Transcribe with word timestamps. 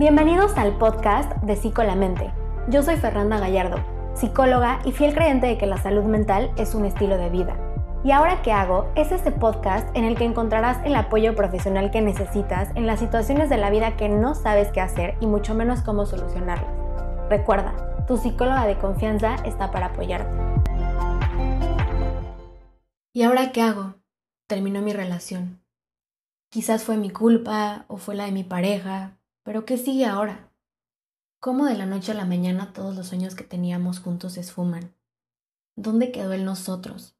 Bienvenidos 0.00 0.56
al 0.56 0.78
podcast 0.78 1.30
de 1.42 1.56
Psicolamente. 1.56 2.32
Yo 2.70 2.82
soy 2.82 2.96
Fernanda 2.96 3.38
Gallardo, 3.38 3.84
psicóloga 4.14 4.78
y 4.86 4.92
fiel 4.92 5.12
creyente 5.12 5.46
de 5.46 5.58
que 5.58 5.66
la 5.66 5.76
salud 5.76 6.04
mental 6.04 6.50
es 6.56 6.74
un 6.74 6.86
estilo 6.86 7.18
de 7.18 7.28
vida. 7.28 7.54
Y 8.02 8.12
ahora 8.12 8.40
qué 8.40 8.50
hago 8.50 8.90
es 8.94 9.12
este 9.12 9.30
podcast 9.30 9.94
en 9.94 10.06
el 10.06 10.16
que 10.16 10.24
encontrarás 10.24 10.78
el 10.86 10.94
apoyo 10.94 11.36
profesional 11.36 11.90
que 11.90 12.00
necesitas 12.00 12.74
en 12.76 12.86
las 12.86 12.98
situaciones 12.98 13.50
de 13.50 13.58
la 13.58 13.68
vida 13.68 13.98
que 13.98 14.08
no 14.08 14.34
sabes 14.34 14.72
qué 14.72 14.80
hacer 14.80 15.18
y 15.20 15.26
mucho 15.26 15.54
menos 15.54 15.82
cómo 15.82 16.06
solucionarlas. 16.06 16.72
Recuerda, 17.28 18.06
tu 18.06 18.16
psicóloga 18.16 18.66
de 18.66 18.78
confianza 18.78 19.34
está 19.44 19.70
para 19.70 19.88
apoyarte. 19.88 20.32
¿Y 23.12 23.22
ahora 23.22 23.52
qué 23.52 23.60
hago? 23.60 23.96
Terminó 24.46 24.80
mi 24.80 24.94
relación. 24.94 25.60
Quizás 26.48 26.84
fue 26.84 26.96
mi 26.96 27.10
culpa 27.10 27.84
o 27.88 27.98
fue 27.98 28.14
la 28.14 28.24
de 28.24 28.32
mi 28.32 28.44
pareja, 28.44 29.19
pero 29.42 29.64
¿qué 29.64 29.78
sigue 29.78 30.06
ahora? 30.06 30.52
¿Cómo 31.40 31.66
de 31.66 31.76
la 31.76 31.86
noche 31.86 32.12
a 32.12 32.14
la 32.14 32.26
mañana 32.26 32.72
todos 32.72 32.96
los 32.96 33.08
sueños 33.08 33.34
que 33.34 33.44
teníamos 33.44 34.00
juntos 34.00 34.34
se 34.34 34.40
esfuman? 34.40 34.94
¿Dónde 35.76 36.12
quedó 36.12 36.32
el 36.32 36.44
nosotros? 36.44 37.16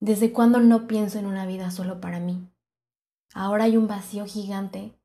¿Desde 0.00 0.32
cuándo 0.32 0.60
no 0.60 0.86
pienso 0.86 1.18
en 1.18 1.26
una 1.26 1.46
vida 1.46 1.70
solo 1.70 2.00
para 2.00 2.18
mí? 2.20 2.48
Ahora 3.32 3.64
hay 3.64 3.76
un 3.76 3.86
vacío 3.86 4.26
gigante 4.26 4.98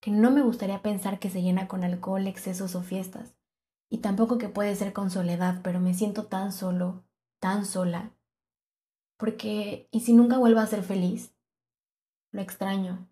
que 0.00 0.10
no 0.10 0.30
me 0.30 0.42
gustaría 0.42 0.82
pensar 0.82 1.20
que 1.20 1.30
se 1.30 1.42
llena 1.42 1.68
con 1.68 1.84
alcohol, 1.84 2.26
excesos 2.26 2.74
o 2.74 2.82
fiestas, 2.82 3.34
y 3.88 3.98
tampoco 3.98 4.38
que 4.38 4.48
puede 4.48 4.74
ser 4.74 4.92
con 4.92 5.10
soledad, 5.10 5.60
pero 5.62 5.78
me 5.78 5.94
siento 5.94 6.26
tan 6.26 6.50
solo, 6.52 7.04
tan 7.38 7.64
sola, 7.64 8.12
porque 9.16 9.88
¿y 9.92 10.00
si 10.00 10.12
nunca 10.12 10.38
vuelvo 10.38 10.60
a 10.60 10.66
ser 10.66 10.82
feliz? 10.82 11.34
Lo 12.32 12.40
extraño, 12.40 13.08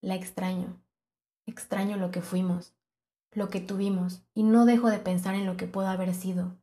la 0.00 0.14
extraño, 0.14 0.81
extraño 1.46 1.96
lo 1.96 2.10
que 2.10 2.22
fuimos, 2.22 2.74
lo 3.32 3.48
que 3.48 3.60
tuvimos, 3.60 4.22
y 4.34 4.42
no 4.42 4.64
dejo 4.64 4.90
de 4.90 4.98
pensar 4.98 5.34
en 5.34 5.46
lo 5.46 5.56
que 5.56 5.66
pudo 5.66 5.88
haber 5.88 6.14
sido, 6.14 6.56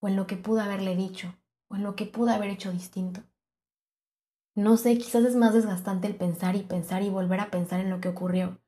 o 0.00 0.08
en 0.08 0.16
lo 0.16 0.26
que 0.26 0.36
pudo 0.36 0.60
haberle 0.60 0.96
dicho, 0.96 1.34
o 1.68 1.76
en 1.76 1.82
lo 1.82 1.96
que 1.96 2.06
pudo 2.06 2.30
haber 2.30 2.50
hecho 2.50 2.72
distinto. 2.72 3.22
No 4.54 4.76
sé, 4.76 4.96
quizás 4.98 5.24
es 5.24 5.34
más 5.34 5.52
desgastante 5.52 6.06
el 6.06 6.14
pensar 6.14 6.54
y 6.54 6.62
pensar 6.62 7.02
y 7.02 7.10
volver 7.10 7.40
a 7.40 7.50
pensar 7.50 7.80
en 7.80 7.90
lo 7.90 8.00
que 8.00 8.08
ocurrió, 8.08 8.60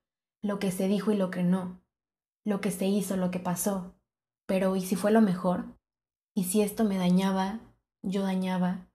lo 0.43 0.59
que 0.59 0.73
se 0.73 0.89
dijo 0.89 1.13
y 1.13 1.17
lo 1.17 1.31
que 1.31 1.43
no, 1.43 1.81
lo 2.45 2.61
que 2.61 2.71
se 2.71 2.87
hizo, 2.87 3.17
lo 3.17 3.31
que 3.31 3.39
pasó. 3.39 3.95
Pero 4.47 4.77
¿y 4.77 4.81
si 4.81 4.97
fue 4.97 5.11
lo 5.11 5.21
mejor? 5.21 5.65
¿Y 6.35 6.45
si 6.45 6.63
esto 6.63 6.85
me 6.85 6.99
dañaba, 6.99 7.61
yo 8.03 8.23
dañaba, 8.23 8.89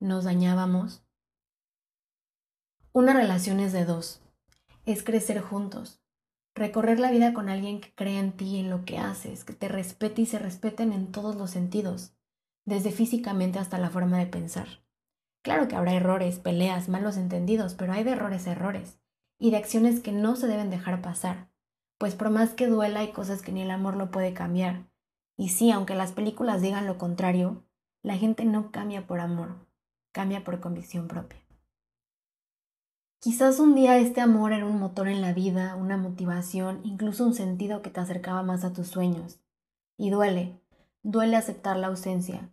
nos 0.00 0.24
dañábamos? 0.24 1.02
Una 2.92 3.12
relación 3.12 3.60
es 3.60 3.72
de 3.72 3.84
dos. 3.84 4.20
Es 4.84 5.04
crecer 5.04 5.40
juntos. 5.40 6.00
Recorrer 6.58 6.98
la 6.98 7.12
vida 7.12 7.34
con 7.34 7.48
alguien 7.48 7.80
que 7.80 7.94
crea 7.94 8.18
en 8.18 8.32
ti, 8.32 8.58
en 8.58 8.68
lo 8.68 8.84
que 8.84 8.98
haces, 8.98 9.44
que 9.44 9.52
te 9.52 9.68
respete 9.68 10.22
y 10.22 10.26
se 10.26 10.40
respeten 10.40 10.92
en 10.92 11.12
todos 11.12 11.36
los 11.36 11.52
sentidos, 11.52 12.16
desde 12.64 12.90
físicamente 12.90 13.60
hasta 13.60 13.78
la 13.78 13.90
forma 13.90 14.18
de 14.18 14.26
pensar. 14.26 14.66
Claro 15.44 15.68
que 15.68 15.76
habrá 15.76 15.94
errores, 15.94 16.40
peleas, 16.40 16.88
malos 16.88 17.16
entendidos, 17.16 17.74
pero 17.74 17.92
hay 17.92 18.02
de 18.02 18.10
errores 18.10 18.44
errores, 18.48 18.98
y 19.38 19.52
de 19.52 19.56
acciones 19.56 20.00
que 20.00 20.10
no 20.10 20.34
se 20.34 20.48
deben 20.48 20.68
dejar 20.68 21.00
pasar, 21.00 21.48
pues 21.96 22.16
por 22.16 22.30
más 22.30 22.54
que 22.54 22.66
duela 22.66 23.00
hay 23.00 23.12
cosas 23.12 23.40
que 23.40 23.52
ni 23.52 23.62
el 23.62 23.70
amor 23.70 23.96
lo 23.96 24.10
puede 24.10 24.34
cambiar. 24.34 24.90
Y 25.36 25.50
sí, 25.50 25.70
aunque 25.70 25.94
las 25.94 26.10
películas 26.10 26.60
digan 26.60 26.88
lo 26.88 26.98
contrario, 26.98 27.62
la 28.02 28.16
gente 28.16 28.44
no 28.44 28.72
cambia 28.72 29.06
por 29.06 29.20
amor, 29.20 29.68
cambia 30.10 30.42
por 30.42 30.58
convicción 30.58 31.06
propia. 31.06 31.38
Quizás 33.20 33.58
un 33.58 33.74
día 33.74 33.98
este 33.98 34.20
amor 34.20 34.52
era 34.52 34.64
un 34.64 34.78
motor 34.78 35.08
en 35.08 35.20
la 35.20 35.32
vida, 35.32 35.74
una 35.74 35.96
motivación, 35.96 36.80
incluso 36.84 37.26
un 37.26 37.34
sentido 37.34 37.82
que 37.82 37.90
te 37.90 37.98
acercaba 37.98 38.44
más 38.44 38.62
a 38.62 38.72
tus 38.72 38.86
sueños. 38.86 39.40
Y 39.96 40.10
duele, 40.10 40.60
duele 41.02 41.34
aceptar 41.34 41.76
la 41.76 41.88
ausencia, 41.88 42.52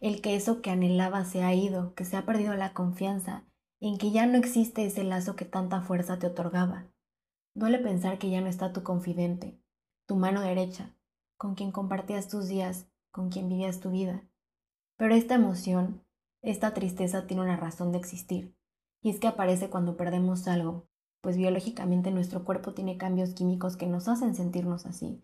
el 0.00 0.22
que 0.22 0.36
eso 0.36 0.62
que 0.62 0.70
anhelaba 0.70 1.24
se 1.24 1.42
ha 1.42 1.52
ido, 1.52 1.96
que 1.96 2.04
se 2.04 2.16
ha 2.16 2.24
perdido 2.24 2.54
la 2.54 2.74
confianza, 2.74 3.42
en 3.80 3.98
que 3.98 4.12
ya 4.12 4.24
no 4.26 4.38
existe 4.38 4.86
ese 4.86 5.02
lazo 5.02 5.34
que 5.34 5.46
tanta 5.46 5.80
fuerza 5.80 6.16
te 6.20 6.28
otorgaba. 6.28 6.86
Duele 7.56 7.80
pensar 7.80 8.18
que 8.18 8.30
ya 8.30 8.40
no 8.40 8.46
está 8.46 8.72
tu 8.72 8.84
confidente, 8.84 9.58
tu 10.06 10.14
mano 10.14 10.42
derecha, 10.42 10.94
con 11.36 11.56
quien 11.56 11.72
compartías 11.72 12.28
tus 12.28 12.46
días, 12.46 12.86
con 13.10 13.30
quien 13.30 13.48
vivías 13.48 13.80
tu 13.80 13.90
vida. 13.90 14.22
Pero 14.96 15.16
esta 15.16 15.34
emoción, 15.34 16.04
esta 16.40 16.72
tristeza 16.72 17.26
tiene 17.26 17.42
una 17.42 17.56
razón 17.56 17.90
de 17.90 17.98
existir 17.98 18.54
y 19.04 19.10
es 19.10 19.20
que 19.20 19.28
aparece 19.28 19.68
cuando 19.68 19.98
perdemos 19.98 20.48
algo, 20.48 20.88
pues 21.20 21.36
biológicamente 21.36 22.10
nuestro 22.10 22.42
cuerpo 22.42 22.72
tiene 22.72 22.96
cambios 22.96 23.34
químicos 23.34 23.76
que 23.76 23.86
nos 23.86 24.08
hacen 24.08 24.34
sentirnos 24.34 24.86
así, 24.86 25.22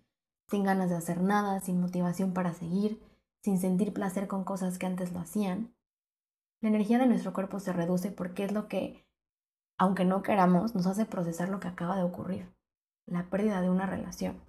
sin 0.51 0.65
ganas 0.65 0.91
de 0.91 0.97
hacer 0.97 1.23
nada, 1.23 1.61
sin 1.61 1.81
motivación 1.81 2.35
para 2.35 2.53
seguir, 2.53 3.03
sin 3.43 3.59
sentir 3.59 3.95
placer 3.95 4.29
con 4.29 4.45
cosas 4.45 4.79
que 4.79 4.85
antes 4.85 5.15
lo 5.15 5.21
hacían. 5.21 5.75
La 6.61 6.69
energía 6.69 6.99
de 6.99 7.07
nuestro 7.07 7.33
cuerpo 7.33 7.59
se 7.59 7.73
reduce 7.73 8.11
porque 8.11 8.45
es 8.45 8.53
lo 8.53 8.69
que, 8.69 9.07
aunque 9.79 10.05
no 10.05 10.23
queramos, 10.23 10.75
nos 10.75 10.87
hace 10.87 11.07
procesar 11.07 11.49
lo 11.49 11.59
que 11.59 11.69
acaba 11.69 11.97
de 11.97 12.03
ocurrir, 12.03 12.55
la 13.07 13.31
pérdida 13.31 13.63
de 13.63 13.71
una 13.71 13.87
relación. 13.87 14.43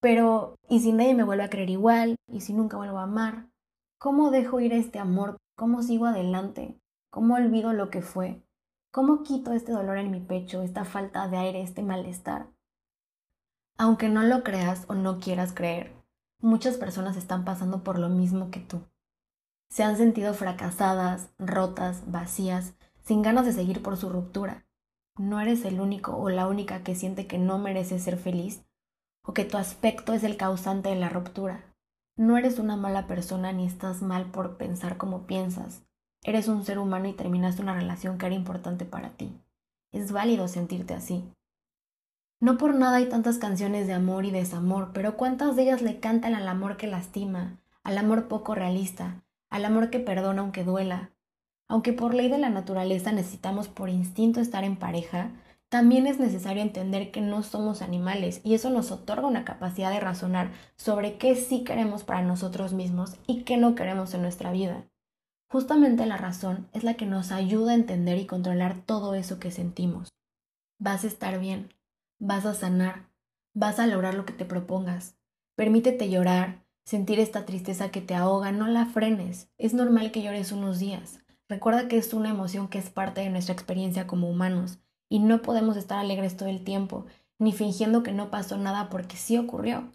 Pero, 0.00 0.54
¿y 0.66 0.80
si 0.80 0.92
nadie 0.92 1.14
me 1.14 1.24
vuelve 1.24 1.44
a 1.44 1.50
creer 1.50 1.68
igual? 1.68 2.16
¿Y 2.26 2.40
si 2.40 2.54
nunca 2.54 2.78
vuelvo 2.78 3.00
a 3.00 3.02
amar? 3.02 3.50
¿Cómo 3.98 4.30
dejo 4.30 4.60
ir 4.60 4.72
este 4.72 4.98
amor? 4.98 5.36
¿Cómo 5.58 5.82
sigo 5.82 6.06
adelante? 6.06 6.80
¿Cómo 7.10 7.36
olvido 7.36 7.72
lo 7.72 7.88
que 7.88 8.02
fue? 8.02 8.42
¿Cómo 8.90 9.22
quito 9.22 9.52
este 9.52 9.72
dolor 9.72 9.96
en 9.96 10.10
mi 10.10 10.20
pecho, 10.20 10.60
esta 10.60 10.84
falta 10.84 11.26
de 11.28 11.38
aire, 11.38 11.62
este 11.62 11.82
malestar? 11.82 12.48
Aunque 13.78 14.10
no 14.10 14.22
lo 14.22 14.42
creas 14.42 14.84
o 14.88 14.94
no 14.94 15.18
quieras 15.18 15.52
creer, 15.54 15.94
muchas 16.40 16.76
personas 16.76 17.16
están 17.16 17.44
pasando 17.46 17.82
por 17.82 17.98
lo 17.98 18.10
mismo 18.10 18.50
que 18.50 18.60
tú. 18.60 18.82
Se 19.70 19.84
han 19.84 19.96
sentido 19.96 20.34
fracasadas, 20.34 21.30
rotas, 21.38 22.10
vacías, 22.10 22.74
sin 23.02 23.22
ganas 23.22 23.46
de 23.46 23.52
seguir 23.52 23.82
por 23.82 23.96
su 23.96 24.10
ruptura. 24.10 24.66
No 25.16 25.40
eres 25.40 25.64
el 25.64 25.80
único 25.80 26.14
o 26.16 26.28
la 26.28 26.46
única 26.46 26.82
que 26.82 26.94
siente 26.94 27.26
que 27.26 27.38
no 27.38 27.58
merece 27.58 27.98
ser 27.98 28.18
feliz 28.18 28.64
o 29.24 29.32
que 29.32 29.44
tu 29.44 29.56
aspecto 29.56 30.12
es 30.12 30.24
el 30.24 30.36
causante 30.36 30.90
de 30.90 30.96
la 30.96 31.08
ruptura. 31.08 31.74
No 32.16 32.36
eres 32.36 32.58
una 32.58 32.76
mala 32.76 33.06
persona 33.06 33.52
ni 33.52 33.66
estás 33.66 34.02
mal 34.02 34.30
por 34.30 34.58
pensar 34.58 34.96
como 34.96 35.26
piensas. 35.26 35.87
Eres 36.22 36.48
un 36.48 36.64
ser 36.64 36.78
humano 36.78 37.08
y 37.08 37.12
terminaste 37.12 37.62
una 37.62 37.74
relación 37.74 38.18
que 38.18 38.26
era 38.26 38.34
importante 38.34 38.84
para 38.84 39.10
ti. 39.10 39.32
Es 39.92 40.12
válido 40.12 40.48
sentirte 40.48 40.94
así. 40.94 41.24
No 42.40 42.58
por 42.58 42.74
nada 42.74 42.98
hay 42.98 43.08
tantas 43.08 43.38
canciones 43.38 43.86
de 43.86 43.94
amor 43.94 44.24
y 44.24 44.30
desamor, 44.30 44.90
pero 44.92 45.16
¿cuántas 45.16 45.56
de 45.56 45.62
ellas 45.62 45.82
le 45.82 45.98
cantan 45.98 46.34
al 46.34 46.46
amor 46.46 46.76
que 46.76 46.86
lastima, 46.86 47.58
al 47.82 47.98
amor 47.98 48.28
poco 48.28 48.54
realista, 48.54 49.22
al 49.50 49.64
amor 49.64 49.90
que 49.90 49.98
perdona 49.98 50.42
aunque 50.42 50.64
duela? 50.64 51.10
Aunque 51.68 51.92
por 51.92 52.14
ley 52.14 52.28
de 52.28 52.38
la 52.38 52.48
naturaleza 52.48 53.12
necesitamos 53.12 53.68
por 53.68 53.88
instinto 53.88 54.40
estar 54.40 54.64
en 54.64 54.76
pareja, 54.76 55.32
también 55.68 56.06
es 56.06 56.18
necesario 56.18 56.62
entender 56.62 57.10
que 57.10 57.20
no 57.20 57.42
somos 57.42 57.82
animales 57.82 58.40
y 58.42 58.54
eso 58.54 58.70
nos 58.70 58.90
otorga 58.90 59.26
una 59.26 59.44
capacidad 59.44 59.90
de 59.90 60.00
razonar 60.00 60.52
sobre 60.76 61.18
qué 61.18 61.34
sí 61.34 61.64
queremos 61.64 62.04
para 62.04 62.22
nosotros 62.22 62.72
mismos 62.72 63.16
y 63.26 63.42
qué 63.42 63.56
no 63.56 63.74
queremos 63.74 64.14
en 64.14 64.22
nuestra 64.22 64.50
vida. 64.50 64.84
Justamente 65.50 66.04
la 66.04 66.18
razón 66.18 66.68
es 66.74 66.84
la 66.84 66.94
que 66.94 67.06
nos 67.06 67.32
ayuda 67.32 67.72
a 67.72 67.76
entender 67.76 68.18
y 68.18 68.26
controlar 68.26 68.82
todo 68.84 69.14
eso 69.14 69.38
que 69.38 69.50
sentimos. 69.50 70.10
Vas 70.78 71.04
a 71.04 71.06
estar 71.06 71.40
bien, 71.40 71.72
vas 72.18 72.44
a 72.44 72.52
sanar, 72.52 73.08
vas 73.54 73.78
a 73.78 73.86
lograr 73.86 74.12
lo 74.12 74.26
que 74.26 74.34
te 74.34 74.44
propongas. 74.44 75.16
Permítete 75.56 76.10
llorar, 76.10 76.64
sentir 76.84 77.18
esta 77.18 77.46
tristeza 77.46 77.90
que 77.90 78.02
te 78.02 78.14
ahoga, 78.14 78.52
no 78.52 78.66
la 78.68 78.84
frenes. 78.84 79.50
Es 79.56 79.72
normal 79.72 80.12
que 80.12 80.22
llores 80.22 80.52
unos 80.52 80.78
días. 80.78 81.20
Recuerda 81.48 81.88
que 81.88 81.96
es 81.96 82.12
una 82.12 82.28
emoción 82.28 82.68
que 82.68 82.78
es 82.78 82.90
parte 82.90 83.22
de 83.22 83.30
nuestra 83.30 83.54
experiencia 83.54 84.06
como 84.06 84.28
humanos 84.28 84.78
y 85.08 85.18
no 85.18 85.40
podemos 85.40 85.78
estar 85.78 85.98
alegres 85.98 86.36
todo 86.36 86.50
el 86.50 86.62
tiempo, 86.62 87.06
ni 87.38 87.52
fingiendo 87.52 88.02
que 88.02 88.12
no 88.12 88.30
pasó 88.30 88.58
nada 88.58 88.90
porque 88.90 89.16
sí 89.16 89.38
ocurrió 89.38 89.90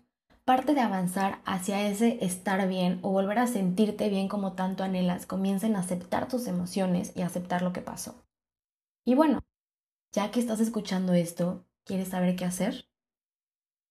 parte 0.46 0.74
de 0.74 0.82
avanzar 0.82 1.40
hacia 1.46 1.88
ese 1.88 2.24
estar 2.24 2.68
bien 2.68 3.00
o 3.02 3.12
volver 3.12 3.40
a 3.40 3.48
sentirte 3.48 4.10
bien 4.10 4.28
como 4.28 4.54
tanto 4.54 4.84
anhelas, 4.84 5.26
comiencen 5.26 5.76
a 5.76 5.80
aceptar 5.80 6.28
tus 6.28 6.48
emociones 6.48 7.14
y 7.16 7.22
aceptar 7.22 7.62
lo 7.62 7.72
que 7.72 7.82
pasó. 7.82 8.16
Y 9.06 9.16
bueno, 9.16 9.40
ya 10.12 10.32
que 10.32 10.40
estás 10.40 10.60
escuchando 10.60 11.14
esto, 11.14 11.66
¿quieres 11.86 12.10
saber 12.10 12.36
qué 12.36 12.46
hacer? 12.46 12.86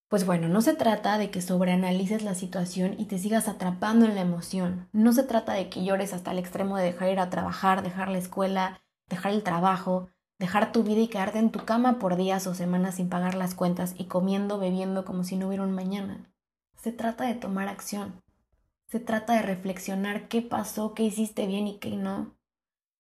Pues 0.08 0.26
bueno, 0.26 0.46
no 0.48 0.60
se 0.60 0.74
trata 0.74 1.16
de 1.16 1.30
que 1.30 1.40
sobreanalices 1.40 2.22
la 2.22 2.34
situación 2.34 2.96
y 2.98 3.06
te 3.06 3.18
sigas 3.18 3.48
atrapando 3.48 4.04
en 4.04 4.14
la 4.14 4.20
emoción. 4.20 4.90
No 4.92 5.14
se 5.14 5.22
trata 5.22 5.54
de 5.54 5.70
que 5.70 5.84
llores 5.84 6.12
hasta 6.12 6.32
el 6.32 6.38
extremo 6.38 6.76
de 6.76 6.84
dejar 6.84 7.08
ir 7.08 7.18
a 7.18 7.30
trabajar, 7.30 7.82
dejar 7.82 8.08
la 8.08 8.18
escuela, 8.18 8.82
dejar 9.08 9.32
el 9.32 9.42
trabajo, 9.42 10.10
dejar 10.38 10.70
tu 10.70 10.82
vida 10.82 11.00
y 11.00 11.08
quedarte 11.08 11.38
en 11.38 11.50
tu 11.50 11.64
cama 11.64 11.98
por 11.98 12.16
días 12.16 12.46
o 12.46 12.54
semanas 12.54 12.96
sin 12.96 13.08
pagar 13.08 13.34
las 13.34 13.54
cuentas 13.54 13.94
y 13.96 14.04
comiendo, 14.04 14.58
bebiendo 14.58 15.06
como 15.06 15.24
si 15.24 15.36
no 15.36 15.48
hubiera 15.48 15.64
un 15.64 15.72
mañana. 15.72 16.31
Se 16.82 16.92
trata 16.92 17.24
de 17.24 17.34
tomar 17.34 17.68
acción. 17.68 18.22
Se 18.88 19.00
trata 19.00 19.32
de 19.32 19.42
reflexionar 19.42 20.28
qué 20.28 20.42
pasó, 20.42 20.92
qué 20.92 21.04
hiciste 21.04 21.46
bien 21.46 21.66
y 21.66 21.78
qué 21.78 21.96
no. 21.96 22.36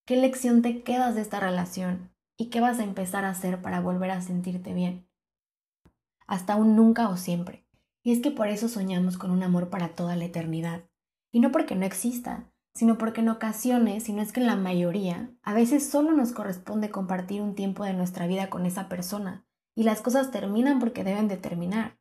¿Qué 0.06 0.16
lección 0.16 0.62
te 0.62 0.82
quedas 0.82 1.14
de 1.14 1.20
esta 1.20 1.40
relación? 1.40 2.10
¿Y 2.38 2.48
qué 2.48 2.60
vas 2.60 2.78
a 2.78 2.84
empezar 2.84 3.26
a 3.26 3.30
hacer 3.30 3.60
para 3.60 3.80
volver 3.80 4.10
a 4.10 4.22
sentirte 4.22 4.72
bien? 4.72 5.06
hasta 6.32 6.56
un 6.56 6.76
nunca 6.76 7.10
o 7.10 7.18
siempre. 7.18 7.66
Y 8.02 8.10
es 8.10 8.20
que 8.20 8.30
por 8.30 8.48
eso 8.48 8.66
soñamos 8.66 9.18
con 9.18 9.30
un 9.30 9.42
amor 9.42 9.68
para 9.68 9.90
toda 9.90 10.16
la 10.16 10.24
eternidad. 10.24 10.84
Y 11.30 11.40
no 11.40 11.52
porque 11.52 11.74
no 11.74 11.84
exista, 11.84 12.50
sino 12.74 12.96
porque 12.96 13.20
en 13.20 13.28
ocasiones, 13.28 14.04
si 14.04 14.14
no 14.14 14.22
es 14.22 14.32
que 14.32 14.40
en 14.40 14.46
la 14.46 14.56
mayoría, 14.56 15.30
a 15.42 15.52
veces 15.52 15.88
solo 15.88 16.12
nos 16.12 16.32
corresponde 16.32 16.90
compartir 16.90 17.42
un 17.42 17.54
tiempo 17.54 17.84
de 17.84 17.92
nuestra 17.92 18.26
vida 18.26 18.48
con 18.48 18.64
esa 18.64 18.88
persona, 18.88 19.46
y 19.74 19.82
las 19.84 20.00
cosas 20.00 20.30
terminan 20.30 20.78
porque 20.78 21.04
deben 21.04 21.28
de 21.28 21.36
terminar. 21.36 21.98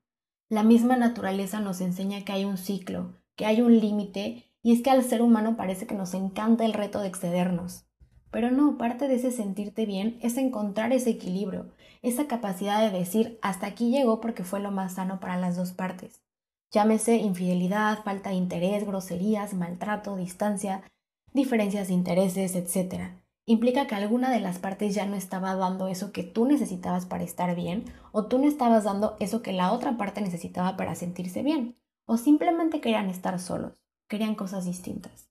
La 0.52 0.64
misma 0.64 0.98
naturaleza 0.98 1.62
nos 1.62 1.80
enseña 1.80 2.26
que 2.26 2.34
hay 2.34 2.44
un 2.44 2.58
ciclo, 2.58 3.14
que 3.38 3.46
hay 3.46 3.62
un 3.62 3.80
límite, 3.80 4.52
y 4.62 4.74
es 4.74 4.82
que 4.82 4.90
al 4.90 5.02
ser 5.02 5.22
humano 5.22 5.56
parece 5.56 5.88
que 5.88 5.96
nos 5.96 6.14
encanta 6.14 6.66
el 6.66 6.74
reto 6.74 7.00
de 7.00 7.08
excedernos. 7.08 7.86
Pero 8.32 8.52
no, 8.52 8.78
parte 8.78 9.08
de 9.08 9.16
ese 9.16 9.32
sentirte 9.32 9.86
bien 9.86 10.20
es 10.22 10.36
encontrar 10.36 10.92
ese 10.92 11.12
equilibrio, 11.12 11.72
esa 12.02 12.28
capacidad 12.28 12.82
de 12.82 13.00
decir 13.00 13.40
hasta 13.42 13.66
aquí 13.66 13.92
llegó 13.92 14.20
porque 14.20 14.44
fue 14.44 14.60
lo 14.60 14.72
más 14.72 14.96
sano 14.96 15.22
para 15.22 15.38
las 15.38 15.56
dos 15.56 15.72
partes. 15.72 16.22
Llámese 16.70 17.16
infidelidad, 17.16 18.04
falta 18.04 18.32
de 18.32 18.36
interés, 18.36 18.86
groserías, 18.86 19.54
maltrato, 19.54 20.18
distancia, 20.18 20.84
diferencias 21.32 21.88
de 21.88 21.94
intereses, 21.94 22.56
etc. 22.56 23.14
Implica 23.46 23.88
que 23.88 23.96
alguna 23.96 24.30
de 24.30 24.40
las 24.40 24.60
partes 24.60 24.94
ya 24.94 25.06
no 25.06 25.16
estaba 25.16 25.56
dando 25.56 25.88
eso 25.88 26.12
que 26.12 26.24
tú 26.24 26.46
necesitabas 26.46 27.06
para 27.06 27.24
estar 27.24 27.56
bien, 27.56 27.86
o 28.12 28.26
tú 28.26 28.38
no 28.38 28.48
estabas 28.48 28.84
dando 28.84 29.18
eso 29.20 29.42
que 29.42 29.54
la 29.54 29.72
otra 29.72 29.98
parte 29.98 30.22
necesitaba 30.22 30.78
para 30.78 30.96
sentirse 30.96 31.44
bien, 31.44 31.78
o 32.06 32.18
simplemente 32.18 32.82
querían 32.82 33.10
estar 33.10 33.40
solos, 33.40 33.74
querían 34.08 34.36
cosas 34.36 34.66
distintas. 34.66 35.30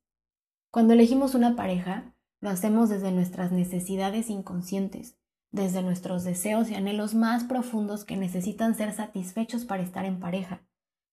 Cuando 0.71 0.95
elegimos 0.95 1.35
una 1.35 1.57
pareja, 1.57 2.15
lo 2.41 2.51
hacemos 2.51 2.89
desde 2.89 3.12
nuestras 3.12 3.53
necesidades 3.53 4.31
inconscientes, 4.31 5.17
desde 5.53 5.83
nuestros 5.83 6.25
deseos 6.25 6.71
y 6.71 6.75
anhelos 6.75 7.15
más 7.15 7.45
profundos 7.45 8.05
que 8.05 8.17
necesitan 8.17 8.75
ser 8.75 8.93
satisfechos 8.93 9.65
para 9.65 9.83
estar 9.83 10.05
en 10.05 10.21
pareja 10.21 10.62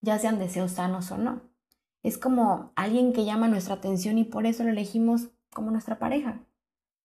ya 0.02 0.20
sean 0.20 0.40
deseos 0.40 0.72
sanos 0.72 1.12
o 1.12 1.18
no. 1.18 1.42
Es 2.04 2.18
como 2.18 2.72
alguien 2.76 3.14
que 3.14 3.26
llama 3.26 3.48
nuestra 3.48 3.76
atención 3.76 4.18
y 4.18 4.24
por 4.24 4.46
eso 4.46 4.64
lo 4.64 4.70
elegimos 4.70 5.30
como 5.54 5.72
nuestra 5.72 6.00
pareja. 6.00 6.42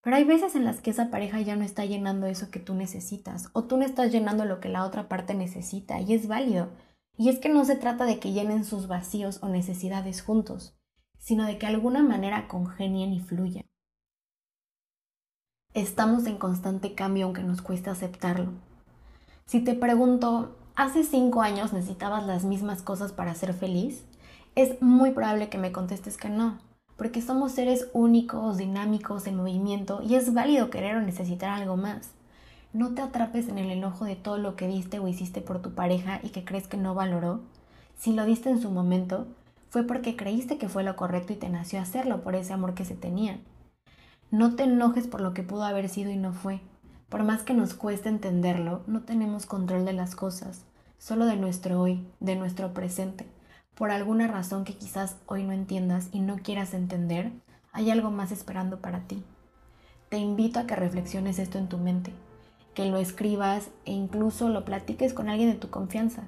Pero 0.03 0.17
hay 0.17 0.25
veces 0.25 0.57
en 0.57 0.65
las 0.65 0.81
que 0.81 0.91
esa 0.91 1.11
pareja 1.11 1.41
ya 1.41 1.55
no 1.55 1.65
está 1.65 1.85
llenando 1.85 2.27
eso 2.27 2.51
que 2.51 2.59
tú 2.59 2.75
necesitas 2.75 3.49
o 3.53 3.65
tú 3.65 3.77
no 3.77 3.85
estás 3.85 4.11
llenando 4.11 4.45
lo 4.45 4.61
que 4.61 4.69
la 4.69 4.85
otra 4.85 5.09
parte 5.09 5.35
necesita 5.35 6.01
y 6.01 6.13
es 6.13 6.27
válido. 6.27 6.71
Y 7.17 7.29
es 7.29 7.39
que 7.39 7.49
no 7.49 7.65
se 7.65 7.77
trata 7.77 8.05
de 8.05 8.19
que 8.19 8.33
llenen 8.33 8.65
sus 8.65 8.89
vacíos 8.89 9.39
o 9.43 9.49
necesidades 9.49 10.23
juntos, 10.23 10.77
sino 11.19 11.47
de 11.47 11.57
que 11.57 11.67
de 11.67 11.75
alguna 11.75 12.03
manera 12.03 12.49
congenien 12.49 13.13
y 13.13 13.21
fluyan. 13.21 13.65
Estamos 15.73 16.27
en 16.27 16.37
constante 16.37 16.95
cambio 16.95 17.27
aunque 17.27 17.45
nos 17.45 17.63
cueste 17.63 17.91
aceptarlo. 17.91 18.53
Si 19.47 19.61
te 19.61 19.75
pregunto, 19.75 20.59
hace 20.75 21.05
cinco 21.05 21.43
años 21.43 21.73
necesitabas 21.73 22.27
las 22.27 22.45
mismas 22.45 22.83
cosas 22.83 23.13
para 23.13 23.35
ser 23.35 23.55
feliz, 23.55 24.05
es 24.55 24.83
muy 24.83 25.13
probable 25.13 25.49
que 25.49 25.59
me 25.59 25.73
contestes 25.73 26.17
que 26.17 26.29
no, 26.29 26.59
porque 26.97 27.23
somos 27.23 27.53
seres 27.53 27.89
únicos, 27.93 28.59
dinámicos, 28.59 29.27
en 29.27 29.37
movimiento 29.37 30.01
y 30.03 30.15
es 30.15 30.35
válido 30.35 30.71
querer 30.71 30.97
o 30.97 31.01
necesitar 31.01 31.51
algo 31.51 31.77
más. 31.77 32.11
No 32.73 32.95
te 32.95 33.03
atrapes 33.03 33.49
en 33.49 33.59
el 33.59 33.71
enojo 33.71 34.05
de 34.05 34.17
todo 34.17 34.39
lo 34.39 34.57
que 34.57 34.67
diste 34.67 34.99
o 34.99 35.09
hiciste 35.09 35.41
por 35.41 35.61
tu 35.61 35.75
pareja 35.75 36.21
y 36.23 36.31
que 36.31 36.45
crees 36.45 36.69
que 36.69 36.77
no 36.77 36.95
valoró. 36.95 37.41
Si 37.99 38.13
lo 38.13 38.25
diste 38.25 38.49
en 38.49 38.61
su 38.61 38.71
momento, 38.71 39.27
fue 39.69 39.85
porque 39.85 40.17
creíste 40.17 40.59
que 40.59 40.69
fue 40.69 40.83
lo 40.83 40.97
correcto 40.97 41.33
y 41.33 41.37
te 41.37 41.49
nació 41.49 41.81
hacerlo 41.81 42.23
por 42.23 42.35
ese 42.35 42.53
amor 42.53 42.75
que 42.75 42.85
se 42.85 42.95
tenían. 42.95 43.41
No 44.31 44.55
te 44.55 44.65
enojes 44.65 45.07
por 45.07 45.21
lo 45.21 45.35
que 45.35 45.43
pudo 45.43 45.65
haber 45.65 45.89
sido 45.89 46.11
y 46.11 46.17
no 46.17 46.33
fue. 46.33 46.61
Por 47.09 47.25
más 47.25 47.43
que 47.43 47.53
nos 47.53 47.75
cueste 47.75 48.09
entenderlo, 48.09 48.83
no 48.87 49.03
tenemos 49.03 49.45
control 49.45 49.85
de 49.85 49.93
las 49.93 50.15
cosas, 50.15 50.65
solo 50.99 51.27
de 51.27 51.37
nuestro 51.37 51.81
hoy, 51.81 52.07
de 52.21 52.37
nuestro 52.37 52.73
presente. 52.73 53.27
Por 53.75 53.91
alguna 53.91 54.27
razón 54.27 54.65
que 54.65 54.77
quizás 54.77 55.17
hoy 55.27 55.45
no 55.45 55.53
entiendas 55.53 56.09
y 56.13 56.21
no 56.21 56.37
quieras 56.37 56.75
entender, 56.75 57.33
hay 57.73 57.91
algo 57.91 58.11
más 58.11 58.31
esperando 58.31 58.81
para 58.81 59.01
ti. 59.07 59.25
Te 60.11 60.19
invito 60.19 60.61
a 60.61 60.67
que 60.67 60.77
reflexiones 60.77 61.39
esto 61.39 61.57
en 61.57 61.69
tu 61.69 61.79
mente, 61.79 62.13
que 62.75 62.85
lo 62.85 62.99
escribas 62.99 63.71
e 63.87 63.93
incluso 63.93 64.51
lo 64.51 64.65
platiques 64.67 65.15
con 65.15 65.31
alguien 65.31 65.51
de 65.51 65.57
tu 65.57 65.71
confianza. 65.71 66.25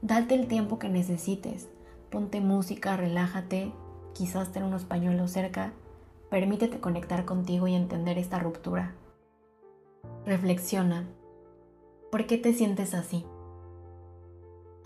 Date 0.00 0.36
el 0.36 0.46
tiempo 0.46 0.78
que 0.78 0.88
necesites. 0.88 1.68
Ponte 2.10 2.40
música, 2.40 2.96
relájate, 2.96 3.72
quizás 4.14 4.52
ten 4.52 4.62
unos 4.62 4.84
pañuelos 4.84 5.32
cerca. 5.32 5.72
Permítete 6.30 6.78
conectar 6.78 7.24
contigo 7.24 7.66
y 7.66 7.74
entender 7.74 8.16
esta 8.16 8.38
ruptura. 8.38 8.94
Reflexiona. 10.24 11.04
¿Por 12.12 12.26
qué 12.26 12.38
te 12.38 12.52
sientes 12.52 12.94
así? 12.94 13.24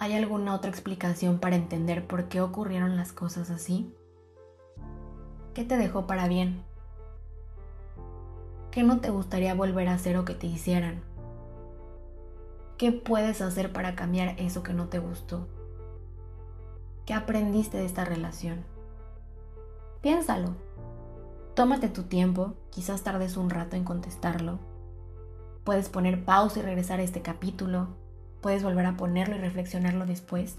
¿Hay 0.00 0.14
alguna 0.14 0.54
otra 0.54 0.70
explicación 0.70 1.40
para 1.40 1.56
entender 1.56 2.06
por 2.06 2.30
qué 2.30 2.40
ocurrieron 2.40 2.96
las 2.96 3.12
cosas 3.12 3.50
así? 3.50 3.94
¿Qué 5.52 5.62
te 5.62 5.76
dejó 5.76 6.06
para 6.06 6.26
bien? 6.26 6.64
¿Qué 8.70 8.82
no 8.82 9.00
te 9.00 9.10
gustaría 9.10 9.52
volver 9.52 9.88
a 9.88 9.92
hacer 9.92 10.16
o 10.16 10.24
que 10.24 10.32
te 10.32 10.46
hicieran? 10.46 11.02
¿Qué 12.78 12.92
puedes 12.92 13.42
hacer 13.42 13.74
para 13.74 13.94
cambiar 13.94 14.40
eso 14.40 14.62
que 14.62 14.72
no 14.72 14.88
te 14.88 15.00
gustó? 15.00 15.48
¿Qué 17.04 17.12
aprendiste 17.12 17.76
de 17.76 17.84
esta 17.84 18.06
relación? 18.06 18.64
Piénsalo. 20.00 20.54
Tómate 21.54 21.90
tu 21.90 22.04
tiempo, 22.04 22.54
quizás 22.70 23.02
tardes 23.02 23.36
un 23.36 23.50
rato 23.50 23.76
en 23.76 23.84
contestarlo 23.84 24.60
Puedes 25.62 25.90
poner 25.90 26.24
pausa 26.24 26.60
y 26.60 26.62
regresar 26.62 27.00
a 27.00 27.02
este 27.02 27.20
capítulo. 27.20 27.88
Puedes 28.40 28.62
volver 28.62 28.86
a 28.86 28.96
ponerlo 28.96 29.36
y 29.36 29.38
reflexionarlo 29.38 30.06
después. 30.06 30.58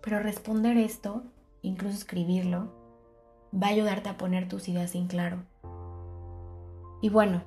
Pero 0.00 0.18
responder 0.18 0.76
esto, 0.76 1.24
incluso 1.60 1.96
escribirlo, 1.96 2.72
va 3.54 3.68
a 3.68 3.70
ayudarte 3.70 4.08
a 4.08 4.16
poner 4.16 4.48
tus 4.48 4.68
ideas 4.68 4.94
en 4.94 5.06
claro. 5.06 5.44
Y 7.00 7.10
bueno, 7.10 7.42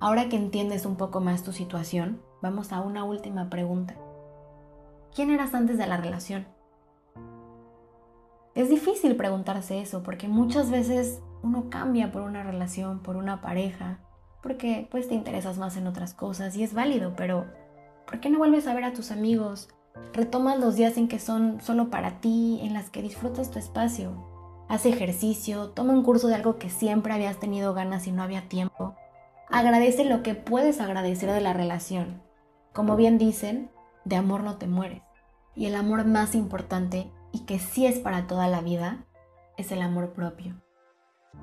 ahora 0.00 0.28
que 0.28 0.36
entiendes 0.36 0.86
un 0.86 0.96
poco 0.96 1.20
más 1.20 1.42
tu 1.42 1.52
situación, 1.52 2.22
vamos 2.40 2.72
a 2.72 2.80
una 2.80 3.04
última 3.04 3.50
pregunta. 3.50 3.94
¿Quién 5.14 5.30
eras 5.30 5.54
antes 5.54 5.78
de 5.78 5.86
la 5.86 5.96
relación? 5.96 6.46
Es 8.54 8.68
difícil 8.68 9.16
preguntarse 9.16 9.80
eso 9.80 10.02
porque 10.02 10.28
muchas 10.28 10.70
veces 10.70 11.20
uno 11.42 11.68
cambia 11.70 12.12
por 12.12 12.22
una 12.22 12.42
relación, 12.42 13.00
por 13.00 13.16
una 13.16 13.40
pareja, 13.40 13.98
porque 14.42 14.88
pues 14.90 15.08
te 15.08 15.14
interesas 15.14 15.58
más 15.58 15.76
en 15.76 15.86
otras 15.86 16.14
cosas 16.14 16.56
y 16.56 16.62
es 16.62 16.72
válido, 16.72 17.14
pero 17.16 17.46
¿por 18.06 18.20
qué 18.20 18.30
no 18.30 18.38
vuelves 18.38 18.66
a 18.66 18.74
ver 18.74 18.84
a 18.84 18.92
tus 18.92 19.10
amigos? 19.10 19.68
Retomas 20.12 20.58
los 20.58 20.76
días 20.76 20.96
en 20.96 21.08
que 21.08 21.18
son 21.18 21.60
solo 21.60 21.90
para 21.90 22.20
ti, 22.20 22.60
en 22.62 22.74
las 22.74 22.90
que 22.90 23.02
disfrutas 23.02 23.50
tu 23.50 23.58
espacio. 23.58 24.12
Haz 24.68 24.86
ejercicio, 24.86 25.70
toma 25.70 25.92
un 25.92 26.02
curso 26.02 26.28
de 26.28 26.34
algo 26.34 26.58
que 26.58 26.70
siempre 26.70 27.12
habías 27.12 27.38
tenido 27.38 27.74
ganas 27.74 28.06
y 28.06 28.12
no 28.12 28.22
había 28.22 28.48
tiempo. 28.48 28.94
Agradece 29.50 30.04
lo 30.04 30.22
que 30.22 30.34
puedes 30.34 30.80
agradecer 30.80 31.30
de 31.30 31.40
la 31.40 31.52
relación. 31.52 32.22
Como 32.72 32.96
bien 32.96 33.18
dicen, 33.18 33.70
de 34.04 34.16
amor 34.16 34.42
no 34.42 34.56
te 34.56 34.66
mueres. 34.66 35.02
Y 35.54 35.66
el 35.66 35.76
amor 35.76 36.04
más 36.04 36.34
importante, 36.34 37.10
y 37.30 37.40
que 37.40 37.58
sí 37.58 37.86
es 37.86 37.98
para 37.98 38.26
toda 38.26 38.48
la 38.48 38.60
vida, 38.60 39.04
es 39.56 39.70
el 39.70 39.82
amor 39.82 40.12
propio. 40.12 40.60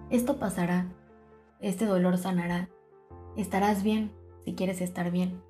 Esto 0.10 0.38
pasará, 0.38 0.88
este 1.62 1.86
dolor 1.86 2.18
sanará, 2.18 2.70
Estarás 3.38 3.82
bien 3.82 4.12
si 4.44 4.56
quieres 4.56 4.82
estar 4.82 5.10
bien. 5.10 5.42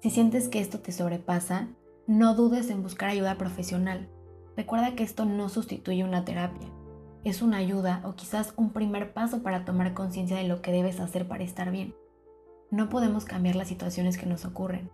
Si 0.00 0.10
sientes 0.10 0.48
que 0.48 0.60
esto 0.60 0.80
te 0.80 0.92
sobrepasa, 0.92 1.68
no 2.06 2.34
dudes 2.34 2.70
en 2.70 2.82
buscar 2.82 3.10
ayuda 3.10 3.36
profesional. 3.36 4.08
Recuerda 4.56 4.94
que 4.94 5.02
esto 5.02 5.24
no 5.24 5.48
sustituye 5.48 6.04
una 6.04 6.24
terapia. 6.24 6.68
Es 7.24 7.42
una 7.42 7.58
ayuda 7.58 8.02
o 8.04 8.14
quizás 8.14 8.54
un 8.56 8.72
primer 8.72 9.12
paso 9.12 9.42
para 9.42 9.64
tomar 9.64 9.94
conciencia 9.94 10.36
de 10.36 10.46
lo 10.46 10.62
que 10.62 10.72
debes 10.72 11.00
hacer 11.00 11.26
para 11.26 11.44
estar 11.44 11.70
bien. 11.70 11.94
No 12.70 12.88
podemos 12.88 13.24
cambiar 13.24 13.56
las 13.56 13.68
situaciones 13.68 14.18
que 14.18 14.26
nos 14.26 14.44
ocurren. 14.44 14.90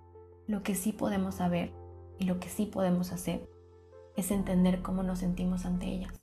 Lo 0.47 0.63
que 0.63 0.75
sí 0.75 0.93
podemos 0.93 1.37
saber 1.37 1.73
y 2.19 2.25
lo 2.25 2.41
que 2.41 2.49
sí 2.49 2.67
podemos 2.67 3.13
hacer 3.13 3.49
es 4.17 4.31
entender 4.31 4.83
cómo 4.83 5.03
nos 5.03 5.19
sentimos 5.19 5.67
ante 5.67 5.87
ellas. 5.87 6.15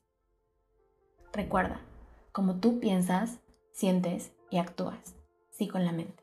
Recuerda, 1.34 1.82
como 2.32 2.56
tú 2.56 2.80
piensas, 2.80 3.40
sientes 3.72 4.34
y 4.50 4.58
actúas 4.58 5.16
con 5.68 5.86
la 5.86 5.92
mente. 5.92 6.21